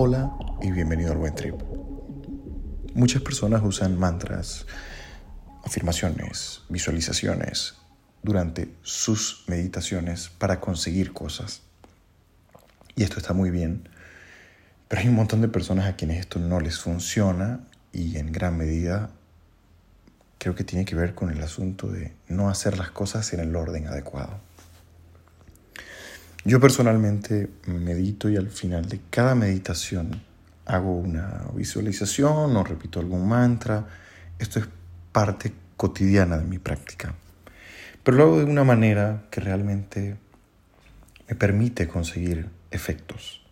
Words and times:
Hola 0.00 0.32
y 0.62 0.70
bienvenido 0.70 1.10
al 1.10 1.18
Buen 1.18 1.34
Trip. 1.34 1.56
Muchas 2.94 3.20
personas 3.20 3.62
usan 3.64 3.98
mantras, 3.98 4.64
afirmaciones, 5.64 6.62
visualizaciones 6.68 7.74
durante 8.22 8.72
sus 8.82 9.42
meditaciones 9.48 10.28
para 10.28 10.60
conseguir 10.60 11.12
cosas. 11.12 11.62
Y 12.94 13.02
esto 13.02 13.18
está 13.18 13.32
muy 13.32 13.50
bien, 13.50 13.88
pero 14.86 15.02
hay 15.02 15.08
un 15.08 15.16
montón 15.16 15.40
de 15.40 15.48
personas 15.48 15.86
a 15.86 15.96
quienes 15.96 16.20
esto 16.20 16.38
no 16.38 16.60
les 16.60 16.78
funciona 16.78 17.66
y 17.92 18.18
en 18.18 18.30
gran 18.30 18.56
medida 18.56 19.10
creo 20.38 20.54
que 20.54 20.62
tiene 20.62 20.84
que 20.84 20.94
ver 20.94 21.16
con 21.16 21.30
el 21.30 21.42
asunto 21.42 21.88
de 21.88 22.14
no 22.28 22.50
hacer 22.50 22.78
las 22.78 22.92
cosas 22.92 23.32
en 23.32 23.40
el 23.40 23.56
orden 23.56 23.88
adecuado. 23.88 24.38
Yo 26.48 26.60
personalmente 26.60 27.50
medito 27.66 28.30
y 28.30 28.38
al 28.38 28.48
final 28.48 28.88
de 28.88 29.02
cada 29.10 29.34
meditación 29.34 30.22
hago 30.64 30.96
una 30.96 31.44
visualización 31.52 32.56
o 32.56 32.64
repito 32.64 33.00
algún 33.00 33.28
mantra. 33.28 33.86
Esto 34.38 34.58
es 34.58 34.66
parte 35.12 35.52
cotidiana 35.76 36.38
de 36.38 36.46
mi 36.46 36.58
práctica. 36.58 37.14
Pero 38.02 38.16
lo 38.16 38.22
hago 38.22 38.38
de 38.38 38.44
una 38.44 38.64
manera 38.64 39.24
que 39.30 39.42
realmente 39.42 40.16
me 41.28 41.34
permite 41.34 41.86
conseguir 41.86 42.48
efectos. 42.70 43.42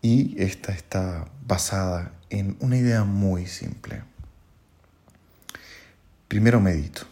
Y 0.00 0.34
esta 0.42 0.72
está 0.72 1.26
basada 1.46 2.12
en 2.30 2.56
una 2.60 2.78
idea 2.78 3.04
muy 3.04 3.46
simple. 3.46 4.04
Primero 6.28 6.62
medito. 6.62 7.11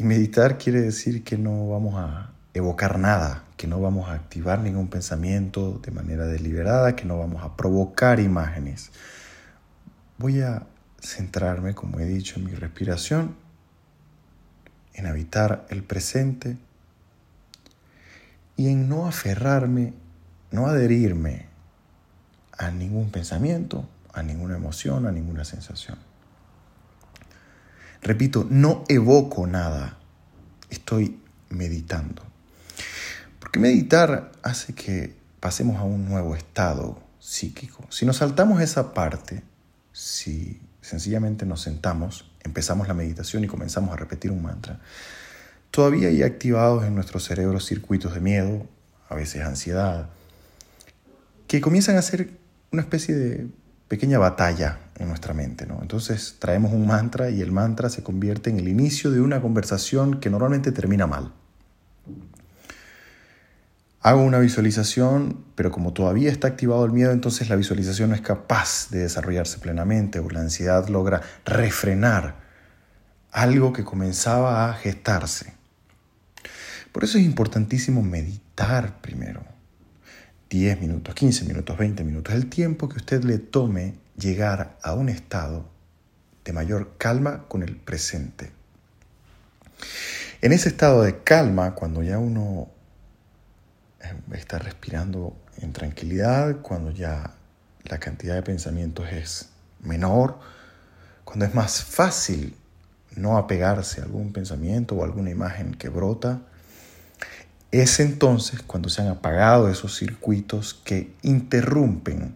Y 0.00 0.02
meditar 0.02 0.56
quiere 0.56 0.80
decir 0.80 1.24
que 1.24 1.36
no 1.36 1.68
vamos 1.68 1.96
a 1.96 2.30
evocar 2.54 2.98
nada, 2.98 3.44
que 3.58 3.66
no 3.66 3.82
vamos 3.82 4.08
a 4.08 4.14
activar 4.14 4.60
ningún 4.60 4.88
pensamiento 4.88 5.78
de 5.84 5.90
manera 5.90 6.24
deliberada, 6.24 6.96
que 6.96 7.04
no 7.04 7.18
vamos 7.18 7.44
a 7.44 7.54
provocar 7.54 8.18
imágenes. 8.18 8.92
Voy 10.16 10.40
a 10.40 10.62
centrarme, 11.02 11.74
como 11.74 12.00
he 12.00 12.06
dicho, 12.06 12.38
en 12.38 12.46
mi 12.46 12.52
respiración, 12.52 13.36
en 14.94 15.06
habitar 15.06 15.66
el 15.68 15.82
presente 15.82 16.56
y 18.56 18.68
en 18.68 18.88
no 18.88 19.06
aferrarme, 19.06 19.92
no 20.50 20.66
adherirme 20.66 21.44
a 22.56 22.70
ningún 22.70 23.10
pensamiento, 23.10 23.86
a 24.14 24.22
ninguna 24.22 24.56
emoción, 24.56 25.06
a 25.06 25.12
ninguna 25.12 25.44
sensación. 25.44 25.98
Repito, 28.02 28.46
no 28.48 28.84
evoco 28.88 29.46
nada, 29.46 29.99
estoy 30.70 31.18
meditando. 31.50 32.22
Porque 33.38 33.58
meditar 33.58 34.32
hace 34.42 34.74
que 34.74 35.14
pasemos 35.40 35.78
a 35.78 35.84
un 35.84 36.08
nuevo 36.08 36.34
estado 36.34 37.02
psíquico. 37.18 37.84
Si 37.90 38.06
nos 38.06 38.18
saltamos 38.18 38.60
esa 38.60 38.94
parte, 38.94 39.42
si 39.92 40.60
sencillamente 40.80 41.46
nos 41.46 41.62
sentamos, 41.62 42.30
empezamos 42.42 42.88
la 42.88 42.94
meditación 42.94 43.44
y 43.44 43.46
comenzamos 43.46 43.92
a 43.92 43.96
repetir 43.96 44.30
un 44.30 44.42
mantra, 44.42 44.80
todavía 45.70 46.08
hay 46.08 46.22
activados 46.22 46.84
en 46.84 46.94
nuestro 46.94 47.20
cerebro 47.20 47.60
circuitos 47.60 48.14
de 48.14 48.20
miedo, 48.20 48.66
a 49.08 49.14
veces 49.14 49.42
ansiedad, 49.42 50.08
que 51.46 51.60
comienzan 51.60 51.96
a 51.96 52.02
ser 52.02 52.30
una 52.72 52.82
especie 52.82 53.14
de 53.14 53.48
pequeña 53.88 54.18
batalla 54.18 54.78
en 55.00 55.08
nuestra 55.08 55.34
mente. 55.34 55.66
¿no? 55.66 55.78
Entonces 55.82 56.36
traemos 56.38 56.72
un 56.72 56.86
mantra 56.86 57.30
y 57.30 57.40
el 57.40 57.52
mantra 57.52 57.88
se 57.88 58.02
convierte 58.02 58.50
en 58.50 58.60
el 58.60 58.68
inicio 58.68 59.10
de 59.10 59.20
una 59.20 59.40
conversación 59.40 60.20
que 60.20 60.30
normalmente 60.30 60.72
termina 60.72 61.06
mal. 61.06 61.32
Hago 64.02 64.22
una 64.22 64.38
visualización, 64.38 65.44
pero 65.54 65.70
como 65.70 65.92
todavía 65.92 66.30
está 66.30 66.48
activado 66.48 66.86
el 66.86 66.92
miedo, 66.92 67.12
entonces 67.12 67.50
la 67.50 67.56
visualización 67.56 68.10
no 68.10 68.14
es 68.14 68.22
capaz 68.22 68.88
de 68.90 69.00
desarrollarse 69.00 69.58
plenamente 69.58 70.20
o 70.20 70.30
la 70.30 70.40
ansiedad 70.40 70.88
logra 70.88 71.20
refrenar 71.44 72.36
algo 73.30 73.72
que 73.72 73.84
comenzaba 73.84 74.70
a 74.70 74.74
gestarse. 74.74 75.52
Por 76.92 77.04
eso 77.04 77.18
es 77.18 77.24
importantísimo 77.24 78.02
meditar 78.02 79.00
primero. 79.02 79.44
10 80.50 80.80
minutos, 80.80 81.14
15 81.14 81.44
minutos, 81.44 81.78
20 81.78 82.02
minutos, 82.02 82.34
el 82.34 82.50
tiempo 82.50 82.88
que 82.88 82.96
usted 82.96 83.22
le 83.22 83.38
tome 83.38 83.94
llegar 84.16 84.76
a 84.82 84.94
un 84.94 85.08
estado 85.08 85.64
de 86.44 86.52
mayor 86.52 86.96
calma 86.98 87.44
con 87.46 87.62
el 87.62 87.76
presente. 87.76 88.50
En 90.42 90.52
ese 90.52 90.70
estado 90.70 91.02
de 91.02 91.22
calma, 91.22 91.76
cuando 91.76 92.02
ya 92.02 92.18
uno 92.18 92.68
eh, 94.02 94.12
está 94.32 94.58
respirando 94.58 95.36
en 95.58 95.72
tranquilidad, 95.72 96.60
cuando 96.62 96.90
ya 96.90 97.34
la 97.84 97.98
cantidad 97.98 98.34
de 98.34 98.42
pensamientos 98.42 99.06
es 99.12 99.50
menor, 99.80 100.40
cuando 101.24 101.44
es 101.44 101.54
más 101.54 101.84
fácil 101.84 102.56
no 103.14 103.38
apegarse 103.38 104.00
a 104.00 104.04
algún 104.04 104.32
pensamiento 104.32 104.96
o 104.96 105.04
alguna 105.04 105.30
imagen 105.30 105.74
que 105.74 105.88
brota, 105.88 106.42
es 107.72 108.00
entonces 108.00 108.62
cuando 108.62 108.88
se 108.88 109.02
han 109.02 109.08
apagado 109.08 109.68
esos 109.68 109.96
circuitos 109.96 110.74
que 110.74 111.12
interrumpen 111.22 112.34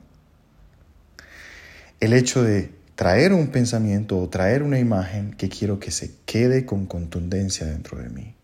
el 2.00 2.12
hecho 2.12 2.43
de 2.43 2.71
traer 2.95 3.33
un 3.33 3.49
pensamiento 3.49 4.19
o 4.19 4.28
traer 4.28 4.62
una 4.62 4.78
imagen 4.78 5.33
que 5.33 5.49
quiero 5.49 5.81
que 5.81 5.91
se 5.91 6.15
quede 6.27 6.65
con 6.65 6.87
contundencia 6.87 7.67
dentro 7.67 7.99
de 7.99 8.09
mí. 8.09 8.34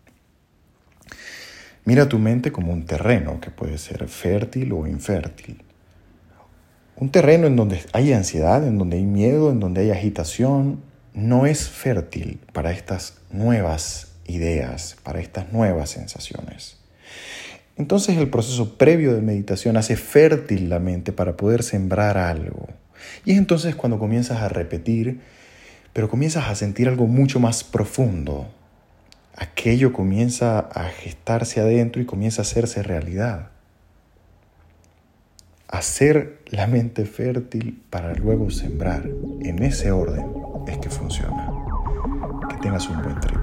Mira 1.85 2.09
tu 2.09 2.19
mente 2.19 2.51
como 2.51 2.73
un 2.73 2.85
terreno 2.85 3.39
que 3.39 3.49
puede 3.51 3.77
ser 3.77 4.07
fértil 4.07 4.71
o 4.73 4.85
infértil. 4.85 5.63
Un 6.95 7.09
terreno 7.09 7.47
en 7.47 7.55
donde 7.55 7.81
hay 7.93 8.13
ansiedad, 8.13 8.67
en 8.67 8.77
donde 8.77 8.97
hay 8.97 9.05
miedo, 9.05 9.51
en 9.51 9.59
donde 9.59 9.81
hay 9.81 9.91
agitación, 9.91 10.81
no 11.13 11.45
es 11.45 11.67
fértil 11.67 12.39
para 12.53 12.71
estas 12.71 13.15
nuevas 13.31 14.11
ideas, 14.27 14.97
para 15.03 15.19
estas 15.19 15.51
nuevas 15.51 15.89
sensaciones. 15.89 16.80
Entonces 17.77 18.17
el 18.17 18.29
proceso 18.29 18.77
previo 18.77 19.13
de 19.13 19.21
meditación 19.21 19.77
hace 19.77 19.95
fértil 19.95 20.69
la 20.69 20.79
mente 20.79 21.11
para 21.11 21.37
poder 21.37 21.63
sembrar 21.63 22.17
algo. 22.17 22.67
Y 23.25 23.31
es 23.31 23.37
entonces 23.37 23.75
cuando 23.75 23.97
comienzas 23.97 24.41
a 24.41 24.49
repetir, 24.49 25.21
pero 25.93 26.09
comienzas 26.09 26.47
a 26.47 26.55
sentir 26.55 26.87
algo 26.87 27.07
mucho 27.07 27.39
más 27.39 27.63
profundo. 27.63 28.47
Aquello 29.35 29.93
comienza 29.93 30.59
a 30.59 30.85
gestarse 30.89 31.59
adentro 31.59 32.01
y 32.01 32.05
comienza 32.05 32.41
a 32.41 32.43
hacerse 32.43 32.83
realidad. 32.83 33.49
Hacer 35.67 36.41
la 36.47 36.67
mente 36.67 37.05
fértil 37.05 37.81
para 37.89 38.13
luego 38.13 38.51
sembrar. 38.51 39.09
En 39.41 39.63
ese 39.63 39.91
orden 39.91 40.25
es 40.67 40.77
que 40.77 40.89
funciona. 40.89 41.49
Que 42.49 42.57
tengas 42.57 42.87
un 42.89 43.01
buen 43.01 43.19
trip. 43.21 43.40